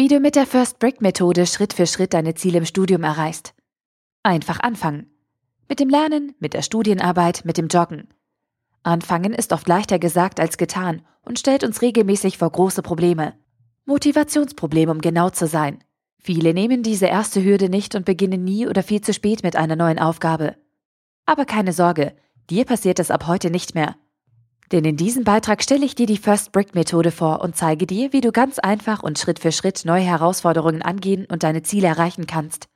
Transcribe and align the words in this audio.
Wie 0.00 0.08
du 0.08 0.18
mit 0.18 0.34
der 0.34 0.46
First 0.46 0.78
Brick 0.78 1.02
Methode 1.02 1.44
Schritt 1.44 1.74
für 1.74 1.86
Schritt 1.86 2.14
deine 2.14 2.34
Ziele 2.34 2.56
im 2.56 2.64
Studium 2.64 3.04
erreichst. 3.04 3.52
Einfach 4.22 4.58
anfangen. 4.60 5.10
Mit 5.68 5.78
dem 5.78 5.90
Lernen, 5.90 6.34
mit 6.38 6.54
der 6.54 6.62
Studienarbeit, 6.62 7.42
mit 7.44 7.58
dem 7.58 7.68
Joggen. 7.68 8.08
Anfangen 8.82 9.34
ist 9.34 9.52
oft 9.52 9.68
leichter 9.68 9.98
gesagt 9.98 10.40
als 10.40 10.56
getan 10.56 11.02
und 11.20 11.38
stellt 11.38 11.64
uns 11.64 11.82
regelmäßig 11.82 12.38
vor 12.38 12.48
große 12.48 12.80
Probleme. 12.80 13.34
Motivationsprobleme, 13.84 14.90
um 14.90 15.02
genau 15.02 15.28
zu 15.28 15.46
sein. 15.46 15.84
Viele 16.18 16.54
nehmen 16.54 16.82
diese 16.82 17.04
erste 17.04 17.44
Hürde 17.44 17.68
nicht 17.68 17.94
und 17.94 18.06
beginnen 18.06 18.42
nie 18.42 18.66
oder 18.66 18.82
viel 18.82 19.02
zu 19.02 19.12
spät 19.12 19.42
mit 19.42 19.54
einer 19.54 19.76
neuen 19.76 19.98
Aufgabe. 19.98 20.56
Aber 21.26 21.44
keine 21.44 21.74
Sorge, 21.74 22.14
dir 22.48 22.64
passiert 22.64 23.00
es 23.00 23.10
ab 23.10 23.26
heute 23.26 23.50
nicht 23.50 23.74
mehr. 23.74 23.96
Denn 24.72 24.84
in 24.84 24.96
diesem 24.96 25.24
Beitrag 25.24 25.62
stelle 25.62 25.84
ich 25.84 25.96
dir 25.96 26.06
die 26.06 26.16
First 26.16 26.52
Brick 26.52 26.74
Methode 26.74 27.10
vor 27.10 27.40
und 27.40 27.56
zeige 27.56 27.86
dir, 27.86 28.12
wie 28.12 28.20
du 28.20 28.30
ganz 28.30 28.58
einfach 28.60 29.02
und 29.02 29.18
Schritt 29.18 29.40
für 29.40 29.50
Schritt 29.50 29.84
neue 29.84 30.02
Herausforderungen 30.02 30.82
angehen 30.82 31.26
und 31.26 31.42
deine 31.42 31.62
Ziele 31.62 31.88
erreichen 31.88 32.26
kannst. 32.26 32.68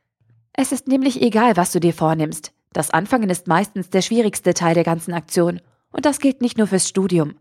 Es 0.53 0.73
ist 0.73 0.89
nämlich 0.89 1.23
egal, 1.23 1.57
was 1.57 1.71
du 1.73 1.79
dir 1.79 1.95
vornimmst. 1.95 2.53
Das 2.73 2.91
Anfangen 2.91 3.31
ist 3.31 3.47
meistens 3.47 3.91
der 3.91 4.03
schwierigste 4.03 4.55
Teil 4.55 4.75
der 4.75 4.83
ganzen 4.83 5.15
Aktion 5.15 5.61
und 5.93 6.05
das 6.05 6.19
gilt 6.19 6.41
nicht 6.41 6.59
nur 6.59 6.67
fürs 6.67 6.89
Studium. 6.89 7.35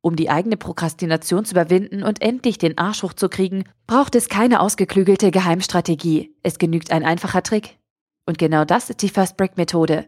Um 0.00 0.14
die 0.14 0.30
eigene 0.30 0.56
Prokrastination 0.56 1.44
zu 1.44 1.52
überwinden 1.52 2.02
und 2.02 2.22
endlich 2.22 2.58
den 2.58 2.78
Arsch 2.78 3.02
hochzukriegen, 3.02 3.64
braucht 3.86 4.14
es 4.14 4.28
keine 4.28 4.60
ausgeklügelte 4.60 5.30
Geheimstrategie. 5.30 6.36
Es 6.42 6.58
genügt 6.58 6.92
ein 6.92 7.04
einfacher 7.04 7.42
Trick. 7.42 7.78
Und 8.26 8.38
genau 8.38 8.64
das 8.64 8.90
ist 8.90 9.02
die 9.02 9.08
First 9.08 9.36
Brick 9.36 9.56
Methode. 9.56 10.06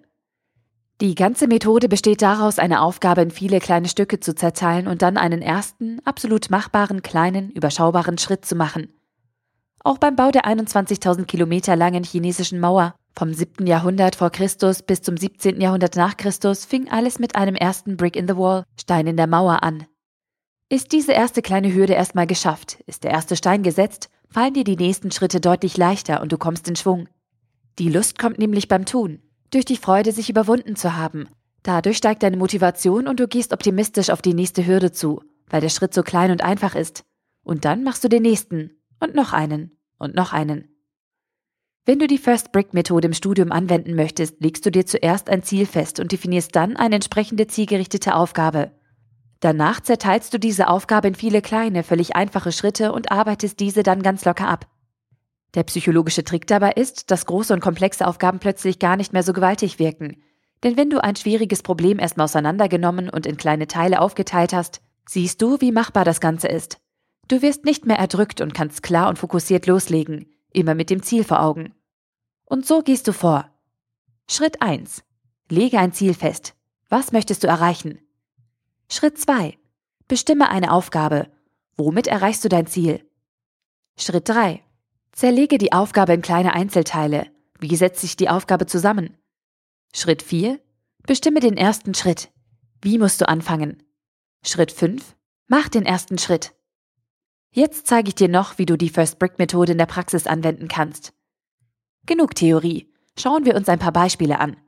Die 1.02 1.14
ganze 1.14 1.46
Methode 1.46 1.90
besteht 1.90 2.22
daraus, 2.22 2.58
eine 2.58 2.80
Aufgabe 2.80 3.20
in 3.20 3.30
viele 3.30 3.60
kleine 3.60 3.86
Stücke 3.86 4.18
zu 4.18 4.34
zerteilen 4.34 4.88
und 4.88 5.02
dann 5.02 5.18
einen 5.18 5.42
ersten, 5.42 6.00
absolut 6.06 6.48
machbaren, 6.48 7.02
kleinen, 7.02 7.50
überschaubaren 7.50 8.16
Schritt 8.16 8.46
zu 8.46 8.54
machen. 8.54 8.94
Auch 9.84 9.98
beim 9.98 10.16
Bau 10.16 10.30
der 10.30 10.46
21.000 10.46 11.26
Kilometer 11.26 11.76
langen 11.76 12.02
chinesischen 12.02 12.60
Mauer 12.60 12.94
vom 13.14 13.34
7. 13.34 13.66
Jahrhundert 13.66 14.16
vor 14.16 14.30
Christus 14.30 14.82
bis 14.82 15.02
zum 15.02 15.18
17. 15.18 15.60
Jahrhundert 15.60 15.96
nach 15.96 16.16
Christus 16.16 16.64
fing 16.64 16.90
alles 16.90 17.18
mit 17.18 17.36
einem 17.36 17.56
ersten 17.56 17.98
Brick 17.98 18.16
in 18.16 18.26
the 18.26 18.36
Wall, 18.36 18.64
Stein 18.80 19.06
in 19.06 19.18
der 19.18 19.26
Mauer 19.26 19.62
an. 19.62 19.86
Ist 20.70 20.92
diese 20.92 21.12
erste 21.12 21.42
kleine 21.42 21.74
Hürde 21.74 21.92
erstmal 21.92 22.26
geschafft, 22.26 22.78
ist 22.86 23.04
der 23.04 23.10
erste 23.10 23.36
Stein 23.36 23.62
gesetzt, 23.62 24.08
fallen 24.30 24.54
dir 24.54 24.64
die 24.64 24.76
nächsten 24.76 25.10
Schritte 25.10 25.40
deutlich 25.40 25.76
leichter 25.76 26.22
und 26.22 26.32
du 26.32 26.38
kommst 26.38 26.68
in 26.68 26.76
Schwung. 26.76 27.06
Die 27.78 27.90
Lust 27.90 28.18
kommt 28.18 28.38
nämlich 28.38 28.66
beim 28.66 28.86
Tun, 28.86 29.20
durch 29.50 29.64
die 29.64 29.76
Freude, 29.76 30.12
sich 30.12 30.30
überwunden 30.30 30.76
zu 30.76 30.96
haben. 30.96 31.28
Dadurch 31.62 31.96
steigt 31.96 32.22
deine 32.22 32.36
Motivation 32.36 33.08
und 33.08 33.18
du 33.18 33.26
gehst 33.26 33.52
optimistisch 33.52 34.10
auf 34.10 34.22
die 34.22 34.34
nächste 34.34 34.66
Hürde 34.66 34.92
zu, 34.92 35.22
weil 35.48 35.60
der 35.60 35.68
Schritt 35.68 35.94
so 35.94 36.02
klein 36.02 36.30
und 36.30 36.42
einfach 36.42 36.74
ist. 36.74 37.04
Und 37.42 37.64
dann 37.64 37.82
machst 37.82 38.04
du 38.04 38.08
den 38.08 38.22
nächsten 38.22 38.70
und 39.00 39.14
noch 39.14 39.32
einen 39.32 39.76
und 39.98 40.14
noch 40.14 40.32
einen. 40.32 40.68
Wenn 41.84 42.00
du 42.00 42.08
die 42.08 42.18
First 42.18 42.50
Brick 42.50 42.74
Methode 42.74 43.06
im 43.06 43.14
Studium 43.14 43.52
anwenden 43.52 43.94
möchtest, 43.94 44.40
legst 44.40 44.66
du 44.66 44.70
dir 44.70 44.86
zuerst 44.86 45.30
ein 45.30 45.44
Ziel 45.44 45.66
fest 45.66 46.00
und 46.00 46.10
definierst 46.10 46.54
dann 46.56 46.76
eine 46.76 46.96
entsprechende 46.96 47.46
zielgerichtete 47.46 48.16
Aufgabe. 48.16 48.72
Danach 49.40 49.80
zerteilst 49.80 50.34
du 50.34 50.38
diese 50.38 50.68
Aufgabe 50.68 51.08
in 51.08 51.14
viele 51.14 51.42
kleine, 51.42 51.84
völlig 51.84 52.16
einfache 52.16 52.50
Schritte 52.50 52.92
und 52.92 53.12
arbeitest 53.12 53.60
diese 53.60 53.84
dann 53.84 54.02
ganz 54.02 54.24
locker 54.24 54.48
ab. 54.48 54.66
Der 55.54 55.62
psychologische 55.62 56.24
Trick 56.24 56.46
dabei 56.46 56.72
ist, 56.72 57.10
dass 57.10 57.26
große 57.26 57.52
und 57.54 57.60
komplexe 57.60 58.06
Aufgaben 58.06 58.38
plötzlich 58.38 58.78
gar 58.78 58.96
nicht 58.96 59.12
mehr 59.12 59.22
so 59.22 59.32
gewaltig 59.32 59.78
wirken. 59.78 60.22
Denn 60.62 60.76
wenn 60.76 60.90
du 60.90 61.02
ein 61.02 61.16
schwieriges 61.16 61.62
Problem 61.62 61.98
erstmal 61.98 62.24
auseinandergenommen 62.24 63.08
und 63.08 63.26
in 63.26 63.36
kleine 63.36 63.66
Teile 63.66 64.00
aufgeteilt 64.00 64.52
hast, 64.52 64.80
siehst 65.08 65.40
du, 65.40 65.60
wie 65.60 65.72
machbar 65.72 66.04
das 66.04 66.20
Ganze 66.20 66.48
ist. 66.48 66.78
Du 67.28 67.42
wirst 67.42 67.64
nicht 67.64 67.86
mehr 67.86 67.98
erdrückt 67.98 68.40
und 68.40 68.54
kannst 68.54 68.82
klar 68.82 69.08
und 69.08 69.18
fokussiert 69.18 69.66
loslegen 69.66 70.26
immer 70.56 70.74
mit 70.74 70.90
dem 70.90 71.02
Ziel 71.02 71.22
vor 71.22 71.42
Augen. 71.42 71.74
Und 72.44 72.66
so 72.66 72.82
gehst 72.82 73.06
du 73.06 73.12
vor. 73.12 73.50
Schritt 74.28 74.62
1. 74.62 75.04
Lege 75.50 75.78
ein 75.78 75.92
Ziel 75.92 76.14
fest. 76.14 76.54
Was 76.88 77.12
möchtest 77.12 77.44
du 77.44 77.48
erreichen? 77.48 78.00
Schritt 78.90 79.18
2. 79.18 79.58
Bestimme 80.08 80.48
eine 80.48 80.72
Aufgabe. 80.72 81.28
Womit 81.76 82.06
erreichst 82.06 82.44
du 82.44 82.48
dein 82.48 82.66
Ziel? 82.66 83.04
Schritt 83.98 84.28
3. 84.28 84.62
Zerlege 85.16 85.56
die 85.56 85.72
Aufgabe 85.72 86.12
in 86.12 86.20
kleine 86.20 86.52
Einzelteile. 86.52 87.28
Wie 87.58 87.74
setzt 87.74 88.02
sich 88.02 88.16
die 88.16 88.28
Aufgabe 88.28 88.66
zusammen? 88.66 89.16
Schritt 89.94 90.22
4. 90.22 90.60
Bestimme 91.06 91.40
den 91.40 91.56
ersten 91.56 91.94
Schritt. 91.94 92.30
Wie 92.82 92.98
musst 92.98 93.22
du 93.22 93.26
anfangen? 93.26 93.82
Schritt 94.44 94.70
5. 94.70 95.16
Mach 95.48 95.70
den 95.70 95.86
ersten 95.86 96.18
Schritt. 96.18 96.52
Jetzt 97.50 97.86
zeige 97.86 98.08
ich 98.08 98.14
dir 98.14 98.28
noch, 98.28 98.58
wie 98.58 98.66
du 98.66 98.76
die 98.76 98.90
First 98.90 99.18
Brick 99.18 99.38
Methode 99.38 99.72
in 99.72 99.78
der 99.78 99.86
Praxis 99.86 100.26
anwenden 100.26 100.68
kannst. 100.68 101.14
Genug 102.04 102.34
Theorie. 102.34 102.92
Schauen 103.18 103.46
wir 103.46 103.56
uns 103.56 103.70
ein 103.70 103.78
paar 103.78 103.92
Beispiele 103.92 104.38
an. 104.38 104.58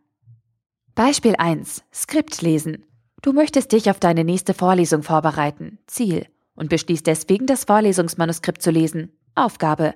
Beispiel 0.94 1.36
1. 1.36 1.84
Skript 1.92 2.41
lesen. 2.41 2.86
Du 3.20 3.34
möchtest 3.34 3.72
dich 3.72 3.91
auf 3.91 4.00
deine 4.00 4.25
nächste 4.25 4.54
Vorlesung 4.54 5.03
vorbereiten. 5.03 5.78
Ziel. 5.86 6.26
Und 6.54 6.70
beschließt 6.70 7.06
deswegen, 7.06 7.44
das 7.44 7.65
Vorlesungsmanuskript 7.65 8.62
zu 8.62 8.70
lesen. 8.70 9.12
Aufgabe. 9.34 9.94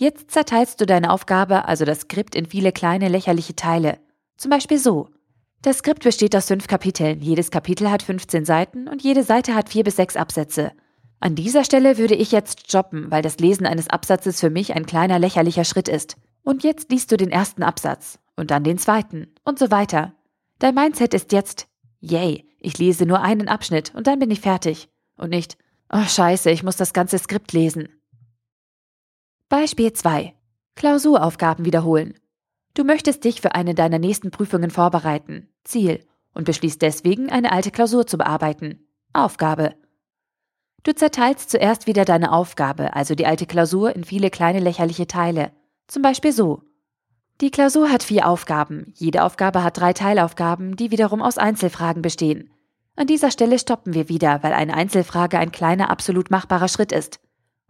Jetzt 0.00 0.30
zerteilst 0.30 0.80
du 0.80 0.86
deine 0.86 1.12
Aufgabe, 1.12 1.66
also 1.66 1.84
das 1.84 2.00
Skript, 2.00 2.34
in 2.34 2.46
viele 2.46 2.72
kleine 2.72 3.08
lächerliche 3.08 3.54
Teile. 3.54 3.98
Zum 4.38 4.50
Beispiel 4.50 4.78
so. 4.78 5.10
Das 5.60 5.80
Skript 5.80 6.04
besteht 6.04 6.34
aus 6.34 6.46
fünf 6.46 6.68
Kapiteln. 6.68 7.20
Jedes 7.20 7.50
Kapitel 7.50 7.90
hat 7.90 8.02
15 8.02 8.46
Seiten 8.46 8.88
und 8.88 9.02
jede 9.02 9.24
Seite 9.24 9.54
hat 9.54 9.68
vier 9.68 9.84
bis 9.84 9.96
sechs 9.96 10.16
Absätze. 10.16 10.72
An 11.20 11.34
dieser 11.34 11.64
Stelle 11.64 11.98
würde 11.98 12.14
ich 12.14 12.32
jetzt 12.32 12.64
stoppen, 12.70 13.10
weil 13.10 13.20
das 13.20 13.40
Lesen 13.40 13.66
eines 13.66 13.90
Absatzes 13.90 14.40
für 14.40 14.48
mich 14.48 14.74
ein 14.74 14.86
kleiner 14.86 15.18
lächerlicher 15.18 15.64
Schritt 15.64 15.86
ist. 15.86 16.16
Und 16.44 16.64
jetzt 16.64 16.90
liest 16.90 17.12
du 17.12 17.18
den 17.18 17.30
ersten 17.30 17.62
Absatz 17.62 18.18
und 18.36 18.50
dann 18.50 18.64
den 18.64 18.78
zweiten 18.78 19.34
und 19.44 19.58
so 19.58 19.70
weiter. 19.70 20.14
Dein 20.60 20.76
Mindset 20.76 21.12
ist 21.12 21.30
jetzt, 21.30 21.68
yay, 22.00 22.48
ich 22.58 22.78
lese 22.78 23.04
nur 23.04 23.20
einen 23.20 23.48
Abschnitt 23.48 23.94
und 23.94 24.06
dann 24.06 24.18
bin 24.18 24.30
ich 24.30 24.40
fertig. 24.40 24.88
Und 25.18 25.28
nicht, 25.28 25.58
oh 25.92 26.04
scheiße, 26.04 26.50
ich 26.50 26.62
muss 26.62 26.78
das 26.78 26.94
ganze 26.94 27.18
Skript 27.18 27.52
lesen. 27.52 27.99
Beispiel 29.50 29.92
2. 29.92 30.32
Klausuraufgaben 30.76 31.64
wiederholen. 31.64 32.14
Du 32.74 32.84
möchtest 32.84 33.24
dich 33.24 33.40
für 33.40 33.52
eine 33.56 33.74
deiner 33.74 33.98
nächsten 33.98 34.30
Prüfungen 34.30 34.70
vorbereiten. 34.70 35.48
Ziel. 35.64 36.06
Und 36.32 36.44
beschließt 36.44 36.80
deswegen, 36.80 37.30
eine 37.30 37.50
alte 37.50 37.72
Klausur 37.72 38.06
zu 38.06 38.16
bearbeiten. 38.16 38.86
Aufgabe. 39.12 39.74
Du 40.84 40.94
zerteilst 40.94 41.50
zuerst 41.50 41.88
wieder 41.88 42.04
deine 42.04 42.30
Aufgabe, 42.30 42.94
also 42.94 43.16
die 43.16 43.26
alte 43.26 43.44
Klausur, 43.44 43.96
in 43.96 44.04
viele 44.04 44.30
kleine 44.30 44.60
lächerliche 44.60 45.08
Teile. 45.08 45.50
Zum 45.88 46.02
Beispiel 46.02 46.30
so. 46.30 46.62
Die 47.40 47.50
Klausur 47.50 47.90
hat 47.90 48.04
vier 48.04 48.28
Aufgaben. 48.28 48.92
Jede 48.94 49.24
Aufgabe 49.24 49.64
hat 49.64 49.80
drei 49.80 49.92
Teilaufgaben, 49.92 50.76
die 50.76 50.92
wiederum 50.92 51.22
aus 51.22 51.38
Einzelfragen 51.38 52.02
bestehen. 52.02 52.52
An 52.94 53.08
dieser 53.08 53.32
Stelle 53.32 53.58
stoppen 53.58 53.94
wir 53.94 54.08
wieder, 54.08 54.44
weil 54.44 54.52
eine 54.52 54.74
Einzelfrage 54.74 55.40
ein 55.40 55.50
kleiner, 55.50 55.90
absolut 55.90 56.30
machbarer 56.30 56.68
Schritt 56.68 56.92
ist. 56.92 57.18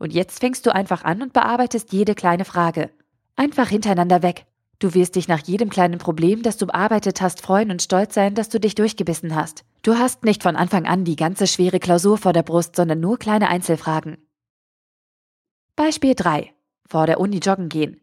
Und 0.00 0.14
jetzt 0.14 0.40
fängst 0.40 0.66
du 0.66 0.74
einfach 0.74 1.04
an 1.04 1.22
und 1.22 1.34
bearbeitest 1.34 1.92
jede 1.92 2.14
kleine 2.14 2.46
Frage. 2.46 2.90
Einfach 3.36 3.68
hintereinander 3.68 4.22
weg. 4.22 4.46
Du 4.78 4.94
wirst 4.94 5.14
dich 5.14 5.28
nach 5.28 5.46
jedem 5.46 5.68
kleinen 5.68 5.98
Problem, 5.98 6.42
das 6.42 6.56
du 6.56 6.66
bearbeitet 6.66 7.20
hast, 7.20 7.42
freuen 7.42 7.70
und 7.70 7.82
stolz 7.82 8.14
sein, 8.14 8.34
dass 8.34 8.48
du 8.48 8.58
dich 8.58 8.74
durchgebissen 8.74 9.34
hast. 9.36 9.62
Du 9.82 9.98
hast 9.98 10.24
nicht 10.24 10.42
von 10.42 10.56
Anfang 10.56 10.86
an 10.86 11.04
die 11.04 11.16
ganze 11.16 11.46
schwere 11.46 11.78
Klausur 11.80 12.16
vor 12.16 12.32
der 12.32 12.42
Brust, 12.42 12.76
sondern 12.76 12.98
nur 12.98 13.18
kleine 13.18 13.48
Einzelfragen. 13.48 14.16
Beispiel 15.76 16.14
3. 16.14 16.50
Vor 16.88 17.06
der 17.06 17.20
Uni 17.20 17.36
joggen 17.36 17.68
gehen. 17.68 18.00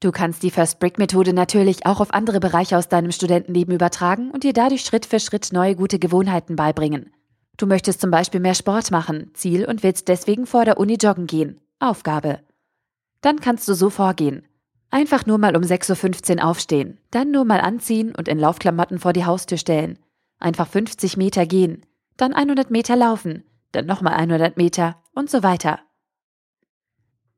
Du 0.00 0.10
kannst 0.10 0.42
die 0.42 0.50
First 0.50 0.80
Brick 0.80 0.98
Methode 0.98 1.32
natürlich 1.32 1.86
auch 1.86 2.00
auf 2.00 2.12
andere 2.12 2.40
Bereiche 2.40 2.76
aus 2.76 2.88
deinem 2.88 3.12
Studentenleben 3.12 3.72
übertragen 3.72 4.32
und 4.32 4.42
dir 4.42 4.52
dadurch 4.52 4.82
Schritt 4.82 5.06
für 5.06 5.20
Schritt 5.20 5.52
neue 5.52 5.76
gute 5.76 6.00
Gewohnheiten 6.00 6.56
beibringen. 6.56 7.12
Du 7.56 7.66
möchtest 7.66 8.00
zum 8.00 8.10
Beispiel 8.10 8.40
mehr 8.40 8.54
Sport 8.54 8.90
machen, 8.90 9.30
Ziel 9.34 9.66
und 9.66 9.82
willst 9.82 10.08
deswegen 10.08 10.46
vor 10.46 10.64
der 10.64 10.78
Uni 10.78 10.94
joggen 10.94 11.26
gehen. 11.26 11.60
Aufgabe. 11.78 12.40
Dann 13.20 13.40
kannst 13.40 13.68
du 13.68 13.74
so 13.74 13.90
vorgehen. 13.90 14.46
Einfach 14.90 15.24
nur 15.26 15.38
mal 15.38 15.56
um 15.56 15.62
6.15 15.62 16.36
Uhr 16.36 16.44
aufstehen, 16.44 16.98
dann 17.10 17.30
nur 17.30 17.44
mal 17.44 17.60
anziehen 17.60 18.14
und 18.14 18.28
in 18.28 18.38
Laufklamotten 18.38 18.98
vor 18.98 19.12
die 19.12 19.24
Haustür 19.24 19.56
stellen. 19.56 19.98
Einfach 20.38 20.68
50 20.68 21.16
Meter 21.16 21.46
gehen, 21.46 21.86
dann 22.16 22.34
100 22.34 22.70
Meter 22.70 22.94
laufen, 22.94 23.44
dann 23.72 23.86
nochmal 23.86 24.14
100 24.14 24.56
Meter 24.56 25.02
und 25.14 25.30
so 25.30 25.42
weiter. 25.42 25.80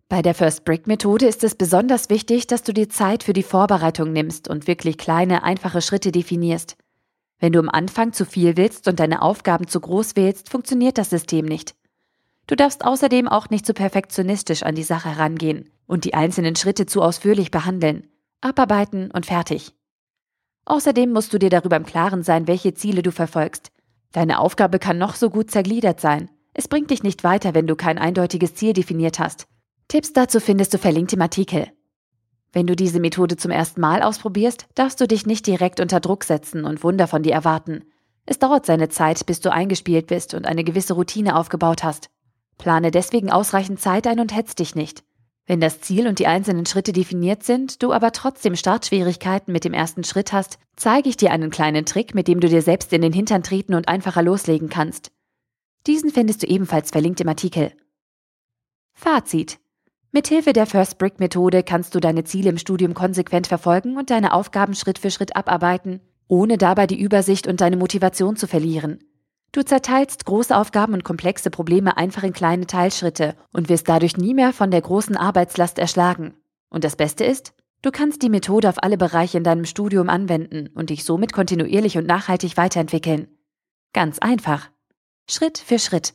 Bei 0.09 0.21
der 0.21 0.35
First 0.35 0.65
Brick 0.65 0.87
Methode 0.87 1.27
ist 1.27 1.45
es 1.45 1.55
besonders 1.55 2.11
wichtig, 2.11 2.47
dass 2.47 2.63
du 2.63 2.73
dir 2.73 2.89
Zeit 2.89 3.23
für 3.23 3.33
die 3.33 3.43
Vorbereitung 3.43 4.13
nimmst 4.13 4.49
und 4.49 4.67
wirklich 4.67 4.99
kleine, 4.99 5.43
einfache 5.43 5.81
Schritte 5.81 6.13
definierst. 6.13 6.77
Wenn 7.39 7.53
du 7.53 7.59
am 7.59 7.69
Anfang 7.69 8.13
zu 8.13 8.25
viel 8.25 8.57
willst 8.57 8.89
und 8.89 9.01
deine 9.01 9.23
Aufgaben 9.23 9.67
zu 9.67 9.81
groß 9.81 10.17
wählst, 10.17 10.49
funktioniert 10.49 10.99
das 10.99 11.11
System 11.11 11.45
nicht. 11.47 11.75
Du 12.47 12.57
darfst 12.57 12.85
außerdem 12.85 13.29
auch 13.29 13.51
nicht 13.51 13.67
zu 13.67 13.75
perfektionistisch 13.75 14.63
an 14.63 14.75
die 14.75 14.83
Sache 14.83 15.11
herangehen 15.11 15.71
und 15.87 16.05
die 16.05 16.15
einzelnen 16.15 16.57
Schritte 16.57 16.87
zu 16.87 17.03
ausführlich 17.03 17.51
behandeln. 17.51 18.07
Abarbeiten 18.41 19.11
und 19.11 19.27
fertig. 19.27 19.75
Außerdem 20.67 21.13
musst 21.13 21.33
du 21.33 21.39
dir 21.39 21.51
darüber 21.51 21.77
im 21.77 21.87
Klaren 21.87 22.23
sein, 22.23 22.47
welche 22.47 22.75
Ziele 22.75 23.03
du 23.03 23.13
verfolgst. 23.13 23.71
Deine 24.13 24.39
Aufgabe 24.39 24.79
kann 24.79 24.99
noch 24.99 25.15
so 25.15 25.31
gut 25.31 25.51
zergliedert 25.51 26.01
sein. 26.01 26.31
Es 26.53 26.69
bringt 26.69 26.91
dich 26.91 27.03
nicht 27.03 27.25
weiter, 27.25 27.55
wenn 27.55 27.67
du 27.67 27.77
kein 27.77 27.99
eindeutiges 27.99 28.55
Ziel 28.55 28.73
definiert 28.73 29.19
hast. 29.19 29.47
Tipps 29.89 30.13
dazu 30.13 30.41
findest 30.41 30.73
du 30.73 30.79
verlinkt 30.79 31.13
im 31.13 31.21
Artikel. 31.21 31.69
Wenn 32.55 32.69
du 32.69 32.77
diese 32.77 33.01
Methode 33.01 33.37
zum 33.37 33.51
ersten 33.51 33.81
Mal 33.81 34.01
ausprobierst, 34.01 34.67
darfst 34.77 35.01
du 35.01 35.09
dich 35.09 35.27
nicht 35.27 35.47
direkt 35.49 35.81
unter 35.81 35.99
Druck 35.99 36.23
setzen 36.23 36.65
und 36.65 36.85
Wunder 36.85 37.09
von 37.09 37.25
dir 37.25 37.33
erwarten. 37.33 37.83
Es 38.27 38.39
dauert 38.39 38.65
seine 38.65 38.89
Zeit, 38.89 39.27
bis 39.27 39.41
du 39.41 39.53
eingespielt 39.53 40.07
bist 40.07 40.35
und 40.35 40.47
eine 40.47 40.63
gewisse 40.63 40.95
Routine 40.95 41.37
aufgebaut 41.37 41.83
hast. 41.83 42.11
Plane 42.57 42.93
deswegen 42.93 43.33
ausreichend 43.33 43.81
Zeit 43.81 44.07
ein 44.07 44.21
und 44.21 44.35
hetz 44.35 44.55
dich 44.55 44.77
nicht. 44.77 45.03
Wenn 45.47 45.61
das 45.61 45.81
Ziel 45.81 46.07
und 46.07 46.21
die 46.21 46.29
einzelnen 46.29 46.65
Schritte 46.65 46.93
definiert 46.93 47.43
sind, 47.43 47.83
du 47.83 47.93
aber 47.93 48.13
trotzdem 48.13 48.55
Startschwierigkeiten 48.55 49.53
mit 49.53 49.65
dem 49.65 49.75
ersten 49.75 50.05
Schritt 50.05 50.33
hast, 50.33 50.59
zeige 50.77 51.09
ich 51.09 51.17
dir 51.17 51.33
einen 51.33 51.51
kleinen 51.51 51.85
Trick, 51.85 52.15
mit 52.15 52.29
dem 52.29 52.39
du 52.39 52.49
dir 52.49 52.63
selbst 52.63 52.93
in 52.93 53.03
den 53.03 53.13
Hintern 53.13 53.43
treten 53.43 53.75
und 53.75 53.89
einfacher 53.89 54.23
loslegen 54.23 54.69
kannst. 54.69 55.11
Diesen 55.89 56.11
findest 56.11 56.45
du 56.45 56.47
ebenfalls 56.47 56.93
verlinkt 56.93 57.21
im 57.21 57.29
Artikel. 57.29 57.73
Fazit. 58.95 59.59
Mithilfe 60.15 60.53
der 60.53 60.67
First 60.67 60.99
Brick 60.99 61.19
Methode 61.19 61.65
kannst 61.65 61.93
du 61.93 61.99
deine 61.99 62.23
Ziele 62.23 62.49
im 62.49 62.57
Studium 62.57 62.95
konsequent 62.95 63.49
verfolgen 63.49 63.97
und 63.97 64.11
deine 64.11 64.33
Aufgaben 64.33 64.77
Schritt 64.77 65.01
für 65.01 65.11
Schritt 65.11 65.35
abarbeiten, 65.35 66.01
ohne 66.29 66.57
dabei 66.57 66.87
die 66.87 67.01
Übersicht 67.01 67.49
und 67.49 67.61
deine 67.61 67.77
Motivation 67.77 68.37
zu 68.37 68.47
verlieren. 68.47 69.01
Du 69.51 69.65
zerteilst 69.65 70.25
große 70.25 70.57
Aufgaben 70.57 70.95
und 70.95 71.03
komplexe 71.03 71.51
Probleme 71.51 71.97
einfach 71.97 72.23
in 72.23 72.33
kleine 72.33 72.69
Teilschritte 72.69 73.35
und 73.53 73.69
wirst 73.69 73.89
dadurch 73.89 74.17
nie 74.17 74.35
mehr 74.35 74.53
von 74.53 74.71
der 74.71 74.83
großen 74.83 75.17
Arbeitslast 75.17 75.81
erschlagen. 75.81 76.35
Und 76.69 76.85
das 76.85 76.95
Beste 76.95 77.25
ist, 77.25 77.53
du 77.83 77.91
kannst 77.91 78.23
die 78.23 78.31
Methode 78.31 78.69
auf 78.69 78.81
alle 78.85 78.97
Bereiche 78.97 79.39
in 79.39 79.43
deinem 79.43 79.65
Studium 79.65 80.09
anwenden 80.09 80.69
und 80.77 80.91
dich 80.91 81.03
somit 81.03 81.33
kontinuierlich 81.33 81.99
und 81.99 82.07
nachhaltig 82.07 82.57
weiterentwickeln. 82.57 83.27
Ganz 83.93 84.21
einfach. 84.21 84.71
Schritt 85.29 85.59
für 85.59 85.81
Schritt. 85.81 86.15